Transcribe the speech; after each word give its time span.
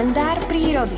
kalendár 0.00 0.40
prírody. 0.48 0.96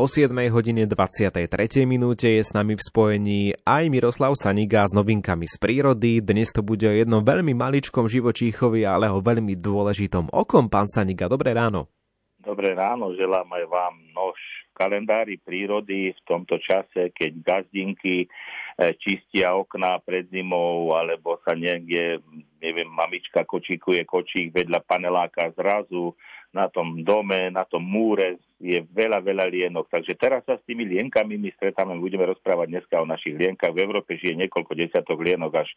O 0.00 0.08
7 0.08 0.32
hodine 0.48 0.88
23. 0.88 1.52
minúte 1.84 2.32
je 2.32 2.40
s 2.40 2.56
nami 2.56 2.80
v 2.80 2.82
spojení 2.82 3.52
aj 3.60 3.84
Miroslav 3.92 4.40
Saniga 4.40 4.88
s 4.88 4.96
novinkami 4.96 5.44
z 5.44 5.60
prírody. 5.60 6.24
Dnes 6.24 6.56
to 6.56 6.64
bude 6.64 6.88
o 6.88 6.96
jednom 6.96 7.20
veľmi 7.20 7.52
maličkom 7.52 8.08
živočíchovi, 8.08 8.88
ale 8.88 9.12
o 9.12 9.20
veľmi 9.20 9.52
dôležitom. 9.52 10.32
Okom, 10.32 10.72
pán 10.72 10.88
Saniga, 10.88 11.28
dobré 11.28 11.52
ráno. 11.52 11.92
Dobré 12.40 12.72
ráno, 12.72 13.12
želám 13.12 13.52
aj 13.52 13.64
vám 13.68 14.00
nož 14.16 14.63
kalendári 14.74 15.38
prírody 15.38 16.12
v 16.12 16.20
tomto 16.26 16.58
čase, 16.58 17.14
keď 17.14 17.32
gazdinky 17.40 18.26
eh, 18.26 18.92
čistia 18.98 19.54
okná 19.54 20.02
pred 20.02 20.26
zimou, 20.28 20.92
alebo 20.92 21.38
sa 21.46 21.54
niekde, 21.54 22.18
neviem, 22.58 22.90
mamička 22.90 23.46
kočíkuje 23.46 24.02
kočík 24.02 24.50
vedľa 24.50 24.82
paneláka 24.82 25.54
zrazu, 25.54 26.12
na 26.54 26.70
tom 26.70 27.02
dome, 27.02 27.50
na 27.50 27.66
tom 27.66 27.82
múre 27.82 28.38
je 28.62 28.78
veľa, 28.94 29.18
veľa 29.26 29.50
lienok. 29.50 29.90
Takže 29.90 30.14
teraz 30.14 30.46
sa 30.46 30.54
s 30.54 30.62
tými 30.62 30.86
lienkami 30.86 31.34
my 31.34 31.50
stretáme, 31.58 31.98
budeme 31.98 32.30
rozprávať 32.30 32.70
dneska 32.70 33.02
o 33.02 33.10
našich 33.10 33.34
lienkach. 33.34 33.74
V 33.74 33.82
Európe 33.82 34.14
žije 34.14 34.38
niekoľko 34.38 34.72
desiatok 34.78 35.18
lienok, 35.18 35.66
až 35.66 35.68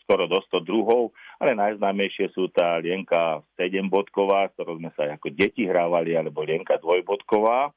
skoro 0.00 0.24
do 0.24 0.40
100 0.40 0.64
druhov, 0.64 1.12
ale 1.36 1.52
najznámejšie 1.52 2.32
sú 2.32 2.48
tá 2.48 2.80
lienka 2.80 3.44
7-bodková, 3.60 4.48
s 4.48 4.56
ktorou 4.56 4.80
sme 4.80 4.90
sa 4.96 5.12
ako 5.12 5.28
deti 5.36 5.68
hrávali, 5.68 6.16
alebo 6.16 6.40
lienka 6.40 6.80
dvojbodková. 6.80 7.68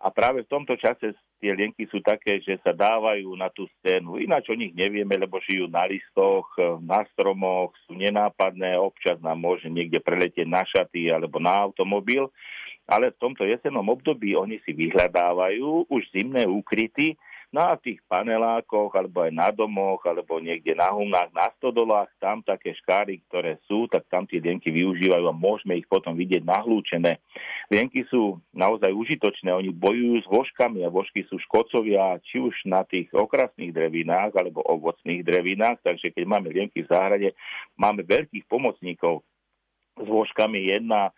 A 0.00 0.08
práve 0.08 0.48
v 0.48 0.52
tomto 0.52 0.80
čase 0.80 1.12
tie 1.44 1.52
lienky 1.52 1.84
sú 1.92 2.00
také, 2.00 2.40
že 2.40 2.56
sa 2.64 2.72
dávajú 2.72 3.36
na 3.36 3.52
tú 3.52 3.68
scénu. 3.78 4.16
Ináč 4.16 4.48
o 4.48 4.56
nich 4.56 4.72
nevieme, 4.72 5.12
lebo 5.12 5.36
žijú 5.44 5.68
na 5.68 5.84
listoch, 5.84 6.48
na 6.80 7.04
stromoch, 7.12 7.76
sú 7.84 7.92
nenápadné, 7.92 8.80
občas 8.80 9.20
nám 9.20 9.36
môže 9.36 9.68
niekde 9.68 10.00
preletieť 10.00 10.48
na 10.48 10.64
šaty 10.64 11.12
alebo 11.12 11.36
na 11.36 11.52
automobil. 11.52 12.32
Ale 12.88 13.12
v 13.12 13.20
tomto 13.20 13.44
jesennom 13.44 13.84
období 13.92 14.32
oni 14.32 14.56
si 14.64 14.72
vyhľadávajú 14.72 15.92
už 15.92 16.02
zimné 16.16 16.48
úkryty, 16.48 17.20
na 17.50 17.74
tých 17.74 17.98
panelákoch, 18.06 18.94
alebo 18.94 19.26
aj 19.26 19.32
na 19.34 19.50
domoch, 19.50 19.98
alebo 20.06 20.38
niekde 20.38 20.78
na 20.78 20.94
humnách, 20.94 21.34
na 21.34 21.50
stodolách, 21.58 22.06
tam 22.22 22.46
také 22.46 22.70
škáry, 22.78 23.18
ktoré 23.26 23.58
sú, 23.66 23.90
tak 23.90 24.06
tam 24.06 24.22
tie 24.22 24.38
lienky 24.38 24.70
využívajú 24.70 25.26
a 25.26 25.34
môžeme 25.34 25.74
ich 25.74 25.86
potom 25.90 26.14
vidieť 26.14 26.46
nahlúčené. 26.46 27.18
Lienky 27.66 28.06
sú 28.06 28.38
naozaj 28.54 28.94
užitočné, 28.94 29.50
oni 29.50 29.74
bojujú 29.74 30.22
s 30.22 30.26
vožkami 30.30 30.86
a 30.86 30.94
vožky 30.94 31.26
sú 31.26 31.42
škodcovia 31.42 32.22
či 32.22 32.38
už 32.38 32.54
na 32.70 32.86
tých 32.86 33.10
okrasných 33.10 33.74
drevinách 33.74 34.30
alebo 34.38 34.62
ovocných 34.62 35.26
drevinách, 35.26 35.82
takže 35.82 36.14
keď 36.14 36.24
máme 36.30 36.54
lienky 36.54 36.86
v 36.86 36.90
záhrade, 36.90 37.28
máme 37.74 38.06
veľkých 38.06 38.46
pomocníkov 38.46 39.26
s 39.98 40.06
vožkami. 40.06 40.70
Jedna 40.70 41.10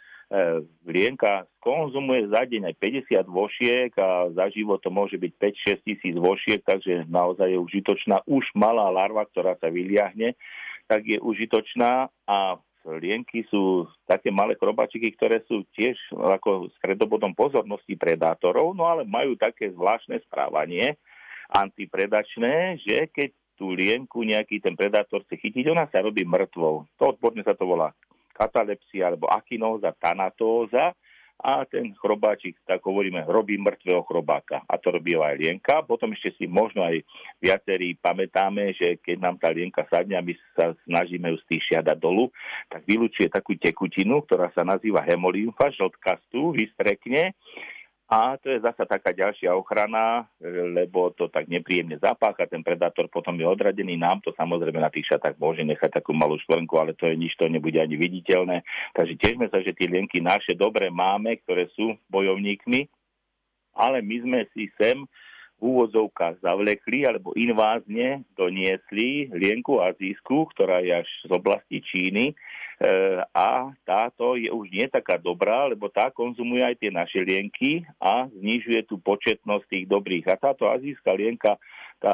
lienka 0.89 1.45
konzumuje 1.61 2.25
za 2.33 2.49
deň 2.49 2.73
aj 2.73 2.77
50 2.81 3.29
vošiek 3.29 3.91
a 4.01 4.33
za 4.33 4.49
život 4.49 4.81
to 4.81 4.89
môže 4.89 5.21
byť 5.21 5.33
5-6 5.85 5.87
tisíc 5.87 6.15
vošiek, 6.17 6.65
takže 6.65 7.05
naozaj 7.05 7.53
je 7.53 7.59
užitočná. 7.61 8.25
Už 8.25 8.49
malá 8.57 8.89
larva, 8.89 9.29
ktorá 9.29 9.61
sa 9.61 9.69
vyliahne, 9.69 10.33
tak 10.89 11.05
je 11.05 11.21
užitočná 11.21 12.09
a 12.25 12.39
lienky 12.83 13.47
sú 13.47 13.87
také 14.09 14.35
malé 14.35 14.59
krobačiky, 14.59 15.15
ktoré 15.15 15.45
sú 15.47 15.63
tiež 15.77 15.95
ako 16.17 16.73
stredobodom 16.81 17.37
pozornosti 17.37 17.95
predátorov, 17.95 18.75
no 18.75 18.89
ale 18.89 19.07
majú 19.07 19.39
také 19.39 19.71
zvláštne 19.71 20.19
správanie 20.27 20.99
antipredačné, 21.53 22.81
že 22.83 23.07
keď 23.13 23.31
tú 23.61 23.77
lienku 23.77 24.25
nejaký 24.25 24.59
ten 24.59 24.75
predátor 24.75 25.23
chce 25.29 25.39
chytiť, 25.39 25.71
ona 25.71 25.87
sa 25.93 26.03
robí 26.03 26.25
mŕtvou. 26.25 26.89
To 26.99 27.03
odborne 27.05 27.45
sa 27.45 27.55
to 27.55 27.69
volá 27.69 27.93
katalepsia 28.33 29.13
alebo 29.13 29.29
akinóza, 29.29 29.93
tanatóza 29.97 30.97
a 31.43 31.67
ten 31.67 31.91
chrobáčik, 31.99 32.55
tak 32.63 32.79
hovoríme, 32.87 33.27
robí 33.27 33.59
mŕtvého 33.59 34.07
chrobáka. 34.07 34.63
A 34.71 34.79
to 34.79 34.95
robí 34.95 35.19
aj 35.19 35.35
lienka. 35.35 35.83
Potom 35.83 36.15
ešte 36.15 36.39
si 36.39 36.47
možno 36.47 36.87
aj 36.87 37.03
viacerí 37.43 37.99
pamätáme, 37.99 38.71
že 38.79 39.03
keď 39.03 39.17
nám 39.19 39.37
tá 39.43 39.51
lienka 39.51 39.83
sadne 39.91 40.15
a 40.15 40.23
my 40.23 40.39
sa 40.55 40.71
snažíme 40.87 41.35
ju 41.35 41.39
stýšiať 41.43 41.99
dolu, 41.99 42.31
tak 42.71 42.87
vylúčuje 42.87 43.27
takú 43.27 43.59
tekutinu, 43.59 44.23
ktorá 44.23 44.55
sa 44.55 44.63
nazýva 44.63 45.03
hemolymfa, 45.03 45.75
žltkastú, 45.75 46.55
vystrekne 46.55 47.35
a 48.13 48.37
to 48.37 48.53
je 48.53 48.61
zasa 48.61 48.85
taká 48.85 49.17
ďalšia 49.17 49.57
ochrana, 49.57 50.29
lebo 50.45 51.17
to 51.17 51.33
tak 51.33 51.49
nepríjemne 51.49 51.97
zapácha, 51.97 52.45
ten 52.45 52.61
predátor 52.61 53.09
potom 53.09 53.33
je 53.41 53.49
odradený, 53.49 53.97
nám 53.97 54.21
to 54.21 54.37
samozrejme 54.37 54.77
na 54.77 54.93
tých 54.93 55.17
šatách 55.17 55.41
môže 55.41 55.65
nechať 55.65 55.97
takú 55.97 56.13
malú 56.13 56.37
štvrnku, 56.45 56.77
ale 56.77 56.93
to 56.93 57.09
je 57.09 57.17
nič, 57.17 57.33
to 57.41 57.49
nebude 57.49 57.81
ani 57.81 57.97
viditeľné. 57.97 58.69
Takže 58.93 59.17
tiežme 59.17 59.49
sa, 59.49 59.65
že 59.65 59.73
tie 59.73 59.89
lienky 59.89 60.21
naše 60.21 60.53
dobre 60.53 60.93
máme, 60.93 61.41
ktoré 61.41 61.73
sú 61.73 61.97
bojovníkmi, 62.13 62.85
ale 63.81 64.05
my 64.05 64.17
sme 64.29 64.41
si 64.53 64.69
sem 64.77 65.09
úvodzovkách 65.63 66.43
zavlekli 66.43 67.07
alebo 67.07 67.31
invázne 67.39 68.27
doniesli 68.35 69.31
lienku 69.31 69.79
azijskú, 69.79 70.51
ktorá 70.51 70.83
je 70.83 71.07
až 71.07 71.09
z 71.23 71.31
oblasti 71.31 71.79
Číny, 71.79 72.35
E, 72.83 72.91
a 73.31 73.71
táto 73.87 74.35
je 74.35 74.51
už 74.51 74.67
nie 74.75 74.91
taká 74.91 75.15
dobrá, 75.15 75.71
lebo 75.71 75.87
tá 75.87 76.11
konzumuje 76.11 76.67
aj 76.67 76.83
tie 76.83 76.91
naše 76.91 77.23
lienky 77.23 77.87
a 78.03 78.27
znižuje 78.27 78.91
tú 78.91 78.99
početnosť 78.99 79.65
tých 79.71 79.87
dobrých. 79.87 80.27
A 80.27 80.35
táto 80.35 80.67
azijská 80.67 81.15
lienka 81.15 81.63
tá 82.03 82.11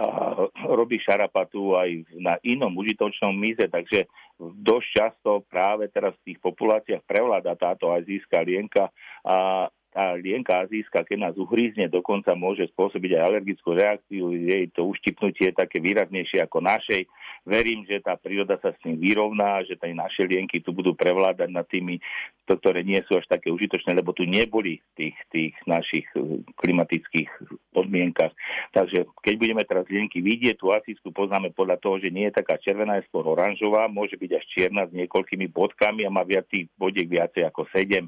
robí 0.69 1.01
šarapatu 1.01 1.73
aj 1.73 2.05
na 2.21 2.37
inom 2.45 2.69
užitočnom 2.77 3.33
míze, 3.33 3.65
takže 3.73 4.05
dosť 4.37 4.89
často 4.93 5.41
práve 5.49 5.89
teraz 5.89 6.13
v 6.21 6.33
tých 6.33 6.39
populáciách 6.45 7.01
prevláda 7.09 7.57
táto 7.57 7.89
azijská 7.89 8.45
lienka 8.45 8.93
a 9.25 9.73
tá 9.99 10.15
lienka 10.15 10.63
azijská, 10.63 11.03
keď 11.03 11.19
nás 11.27 11.35
uhrízne, 11.35 11.91
dokonca 11.91 12.31
môže 12.39 12.71
spôsobiť 12.71 13.19
aj 13.19 13.23
alergickú 13.35 13.75
reakciu, 13.75 14.31
jej 14.31 14.71
to 14.71 14.87
uštipnutie 14.87 15.51
je 15.51 15.59
také 15.59 15.83
výraznejšie 15.83 16.39
ako 16.39 16.63
našej. 16.63 17.11
Verím, 17.43 17.83
že 17.83 17.99
tá 17.99 18.15
príroda 18.15 18.63
sa 18.63 18.71
s 18.71 18.79
tým 18.79 18.95
vyrovná, 18.95 19.67
že 19.67 19.75
tie 19.75 19.91
naše 19.91 20.23
lienky 20.23 20.63
tu 20.63 20.71
budú 20.71 20.95
prevládať 20.95 21.51
nad 21.51 21.67
tými, 21.67 21.99
to, 22.47 22.55
ktoré 22.63 22.87
nie 22.87 23.03
sú 23.11 23.19
až 23.19 23.27
také 23.27 23.51
užitočné, 23.51 23.99
lebo 23.99 24.15
tu 24.15 24.23
neboli 24.23 24.79
tých, 24.95 25.19
tých 25.35 25.59
našich 25.67 26.07
eh, 26.15 26.47
klimatických 26.55 27.31
podmienkach. 27.79 28.35
Takže 28.75 29.09
keď 29.23 29.35
budeme 29.39 29.63
teraz 29.65 29.87
lienky 29.89 30.19
vidieť, 30.23 30.59
tú 30.59 30.75
azijskú 30.75 31.15
poznáme 31.15 31.55
podľa 31.55 31.79
toho, 31.79 32.03
že 32.03 32.13
nie 32.13 32.29
je 32.29 32.39
taká 32.39 32.59
červená, 32.59 32.99
je 32.99 33.07
skôr 33.09 33.25
oranžová, 33.25 33.87
môže 33.87 34.19
byť 34.19 34.31
až 34.35 34.45
čierna 34.51 34.83
s 34.85 34.93
niekoľkými 34.93 35.47
bodkami 35.55 36.05
a 36.05 36.13
má 36.13 36.27
viac 36.27 36.51
tých 36.51 36.69
bodiek 36.77 37.07
viacej 37.09 37.47
ako 37.49 37.65
7 37.71 38.05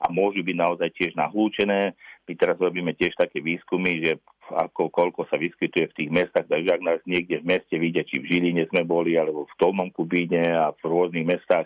a 0.00 0.06
môžu 0.12 0.44
byť 0.44 0.56
naozaj 0.56 0.88
tiež 0.94 1.12
na 1.18 1.26
nahlúčené. 1.34 1.96
My 2.24 2.32
teraz 2.36 2.56
robíme 2.56 2.92
tiež 2.96 3.16
také 3.16 3.40
výskumy, 3.40 4.00
že 4.04 4.12
ako 4.52 4.92
koľko 4.92 5.24
sa 5.32 5.40
vyskytuje 5.40 5.88
v 5.88 5.96
tých 5.96 6.10
mestách, 6.12 6.46
takže 6.52 6.70
ak 6.76 6.82
nás 6.84 7.00
niekde 7.08 7.40
v 7.40 7.48
meste 7.48 7.76
vidia, 7.80 8.04
či 8.04 8.20
v 8.20 8.28
Žiline 8.28 8.68
sme 8.68 8.84
boli, 8.84 9.16
alebo 9.16 9.48
v 9.48 9.56
Tolnom 9.56 9.88
Kubíne 9.88 10.52
a 10.52 10.72
v 10.76 10.82
rôznych 10.84 11.24
mestách 11.24 11.64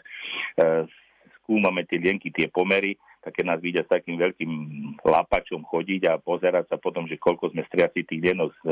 e, 0.54 0.86
skúmame 1.42 1.82
tie 1.90 1.98
lienky, 1.98 2.30
tie 2.30 2.46
pomery, 2.46 2.94
tak 3.18 3.34
keď 3.34 3.44
nás 3.44 3.60
vidia 3.60 3.82
s 3.82 3.90
takým 3.90 4.14
veľkým 4.14 4.50
lapačom 5.02 5.66
chodiť 5.66 6.02
a 6.06 6.22
pozerať 6.22 6.70
sa 6.70 6.76
potom, 6.78 7.10
že 7.10 7.18
koľko 7.18 7.50
sme 7.50 7.66
striaci 7.66 8.06
tých 8.06 8.22
lienok 8.22 8.50
z 8.62 8.66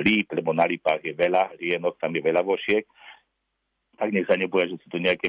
líp, 0.00 0.32
lebo 0.32 0.56
na 0.56 0.64
lípách 0.64 1.04
je 1.04 1.12
veľa 1.12 1.60
lienok, 1.60 2.00
tam 2.00 2.16
je 2.16 2.22
veľa 2.24 2.42
vošiek, 2.42 2.84
tak 4.00 4.16
nech 4.16 4.24
sa 4.24 4.40
neboja, 4.40 4.72
že 4.72 4.80
sú 4.80 4.88
to 4.88 4.96
nejaké 4.96 5.28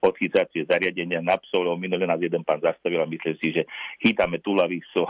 odchycacie 0.00 0.64
zariadenia. 0.64 1.20
Na 1.20 1.36
psov, 1.36 1.68
lebo 1.68 1.76
minulé 1.76 2.08
nás 2.08 2.16
jeden 2.16 2.40
pán 2.40 2.64
zastavil 2.64 3.04
a 3.04 3.12
myslel 3.12 3.36
si, 3.36 3.52
že 3.52 3.68
chytáme 4.00 4.40
tulavých 4.40 4.88
psov, 4.88 5.04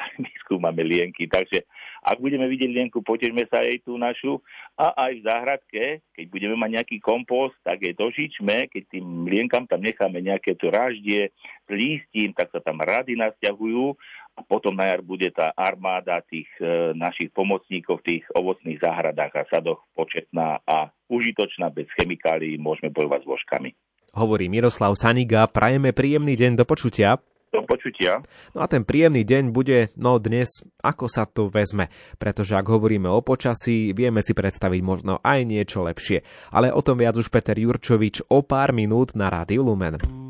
my 0.58 0.82
lienky. 0.82 1.30
Takže 1.30 1.62
ak 2.02 2.18
budeme 2.18 2.50
vidieť 2.50 2.66
lienku, 2.74 3.06
potežme 3.06 3.46
sa 3.46 3.62
aj 3.62 3.86
tú 3.86 3.94
našu. 3.94 4.42
A 4.74 4.90
aj 5.06 5.12
v 5.22 5.22
záhradke, 5.22 5.82
keď 6.18 6.26
budeme 6.34 6.58
mať 6.58 6.82
nejaký 6.82 6.97
kompost, 6.98 7.54
tak 7.62 7.86
je 7.86 7.94
dožičme, 7.94 8.66
keď 8.74 8.82
tým 8.91 9.30
lienkam 9.30 9.70
tam 9.70 9.78
necháme 9.86 10.18
nejaké 10.18 10.59
to 10.59 10.74
raždie 10.74 11.30
z 11.66 11.70
lístín, 11.70 12.34
tak 12.34 12.50
sa 12.50 12.59
tam 12.59 12.82
rady 12.82 13.14
nasťahujú 13.14 13.94
a 14.36 14.44
potom 14.44 14.77
na 14.77 14.92
jar 14.92 15.00
bude 15.00 15.33
tá 15.33 15.50
armáda 15.56 16.21
tých 16.28 16.47
e, 16.60 16.92
našich 16.92 17.33
pomocníkov 17.33 18.04
v 18.04 18.06
tých 18.21 18.24
ovocných 18.36 18.78
záhradách 18.84 19.33
a 19.33 19.48
sadoch 19.48 19.80
početná 19.97 20.60
a 20.68 20.92
užitočná, 21.09 21.72
bez 21.72 21.88
chemikálií, 21.97 22.60
môžeme 22.60 22.92
bojovať 22.92 23.24
s 23.24 23.28
vložkami. 23.33 23.71
Hovorí 24.12 24.53
Miroslav 24.53 24.92
Saniga, 24.97 25.48
prajeme 25.48 25.97
príjemný 25.97 26.36
deň 26.36 26.60
do 26.60 26.65
počutia. 26.68 27.16
Do 27.53 27.65
počutia. 27.65 28.21
No 28.53 28.60
a 28.60 28.66
ten 28.68 28.84
príjemný 28.84 29.24
deň 29.24 29.54
bude, 29.54 29.88
no 29.97 30.21
dnes, 30.21 30.60
ako 30.84 31.09
sa 31.09 31.24
to 31.24 31.48
vezme, 31.48 31.88
pretože 32.21 32.53
ak 32.53 32.66
hovoríme 32.68 33.09
o 33.09 33.24
počasí, 33.24 33.97
vieme 33.97 34.21
si 34.21 34.36
predstaviť 34.36 34.80
možno 34.84 35.21
aj 35.24 35.41
niečo 35.48 35.80
lepšie. 35.84 36.21
Ale 36.53 36.72
o 36.72 36.84
tom 36.84 37.00
viac 37.00 37.16
už 37.16 37.33
Peter 37.33 37.56
Jurčovič 37.56 38.28
o 38.28 38.44
pár 38.44 38.77
minút 38.77 39.16
na 39.16 39.33
Rádiu 39.33 39.65
Lumen. 39.65 40.25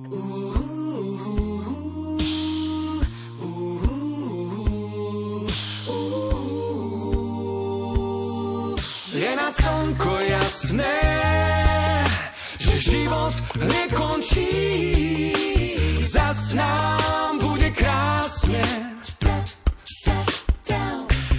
Je 9.17 9.33
na 9.33 9.49
slnko 9.49 10.13
jasné, 10.29 11.01
že 12.61 12.75
život 12.77 13.33
nekončí. 13.57 14.53
Zas 16.05 16.53
nám 16.53 17.41
bude 17.41 17.73
krásne. 17.73 18.61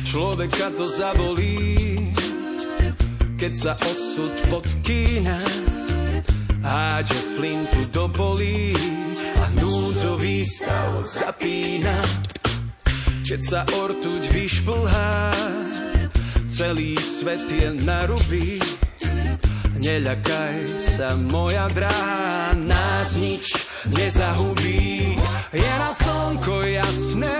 Človeka 0.09 0.73
to 0.73 0.89
zabolí, 0.89 2.09
keď 3.37 3.53
sa 3.53 3.73
osud 3.77 4.33
podkýna. 4.49 5.37
Háže 6.65 7.21
flintu 7.37 7.85
do 7.93 8.09
polí 8.09 8.73
a 9.37 9.53
núdzový 9.53 10.41
stav 10.41 11.05
zapína. 11.05 11.93
Keď 13.21 13.41
sa 13.45 13.61
ortuť 13.69 14.23
vyšplhá, 14.33 15.13
celý 16.57 16.97
svet 16.97 17.45
je 17.53 17.69
na 17.85 18.09
ruby. 18.09 18.57
Neľakaj 19.77 20.57
sa, 20.97 21.13
moja 21.13 21.69
drahá, 21.69 22.57
nás 22.57 23.13
nič 23.13 23.53
nezahubí. 23.93 25.21
Je 25.53 25.73
na 25.77 25.93
slnko 25.93 26.65
jasné, 26.65 27.39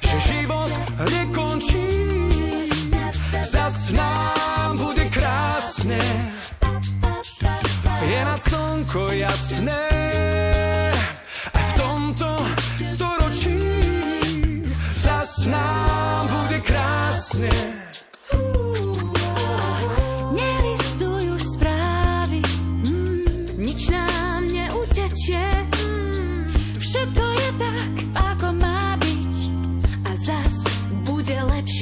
že 0.00 0.16
život 0.32 0.72
nekončí. 1.12 1.92
Zas 3.44 3.92
nám 3.92 4.80
bude 4.80 5.04
krásne. 5.12 6.00
Je 8.00 8.20
na 8.24 8.36
slnko 8.40 9.12
jasné, 9.12 9.91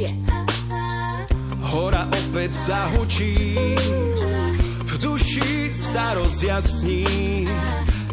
lepšie. 0.00 0.08
Hora 1.70 2.08
opäť 2.08 2.50
zahučí, 2.66 3.34
v 4.82 4.92
duši 4.98 5.70
sa 5.70 6.18
rozjasní, 6.18 7.46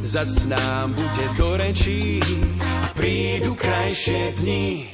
zas 0.04 0.46
nám 0.46 0.94
bude 0.94 1.26
do 1.40 1.58
rečí 1.58 2.22
a 2.62 2.88
prídu 2.94 3.56
krajšie 3.58 4.36
dni. 4.38 4.86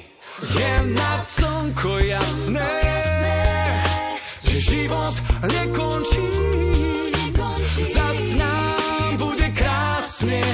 Je 0.44 0.74
nad 0.96 1.24
slnko 1.24 2.04
jasné, 2.04 2.76
že 4.44 4.56
život 4.60 5.16
nekončí, 5.44 6.30
zas 7.96 8.20
nám 8.40 9.12
bude 9.20 9.48
krásne. 9.56 10.53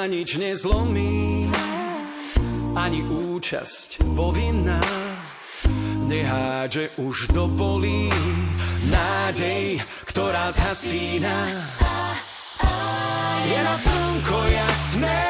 Človeka 0.00 0.16
nič 0.16 0.40
nezlomí, 0.40 1.52
ani 2.72 3.04
účasť 3.04 4.00
vo 4.16 4.32
vinách. 4.32 5.20
Nehádže 6.08 6.96
už 6.96 7.28
do 7.36 7.44
polí 7.52 8.08
nádej, 8.88 9.76
ktorá 10.08 10.56
zhasína. 10.56 11.52
Je 13.44 13.60
na 13.60 13.76
slnko 13.76 14.38
jasné, 14.48 15.20